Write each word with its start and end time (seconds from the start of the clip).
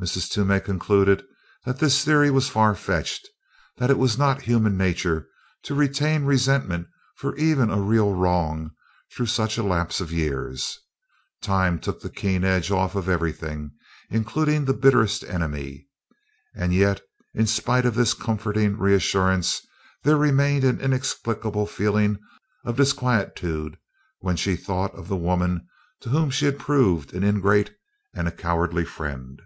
Mrs. 0.00 0.30
Toomey 0.30 0.60
concluded 0.60 1.24
that 1.64 1.80
this 1.80 2.04
theory 2.04 2.30
was 2.30 2.48
farfetched 2.48 3.26
that 3.78 3.90
it 3.90 3.98
was 3.98 4.16
not 4.16 4.42
human 4.42 4.76
nature 4.76 5.26
to 5.64 5.74
retain 5.74 6.22
resentment 6.22 6.86
for 7.16 7.34
even 7.34 7.68
a 7.68 7.80
real 7.80 8.14
wrong 8.14 8.70
through 9.12 9.26
such 9.26 9.58
a 9.58 9.62
lapse 9.64 10.00
of 10.00 10.12
years. 10.12 10.78
Time 11.42 11.80
took 11.80 12.00
the 12.00 12.10
keen 12.10 12.44
edge 12.44 12.70
off 12.70 12.94
of 12.94 13.08
everything, 13.08 13.72
including 14.08 14.64
the 14.64 14.72
bitterest 14.72 15.24
enemy. 15.24 15.88
And 16.54 16.72
yet, 16.72 17.00
in 17.34 17.48
spite 17.48 17.84
of 17.84 17.96
this 17.96 18.14
comforting 18.14 18.78
reassurance, 18.78 19.60
there 20.04 20.16
remained 20.16 20.62
an 20.62 20.80
inexplicable 20.80 21.66
feeling 21.66 22.20
of 22.64 22.76
disquietude 22.76 23.76
when 24.20 24.36
she 24.36 24.54
thought 24.54 24.94
of 24.94 25.08
the 25.08 25.16
woman 25.16 25.66
to 26.02 26.10
whom 26.10 26.30
she 26.30 26.44
had 26.44 26.56
proved 26.60 27.12
an 27.14 27.24
ingrate 27.24 27.74
and 28.14 28.28
a 28.28 28.30
cowardly 28.30 28.84
friend. 28.84 29.42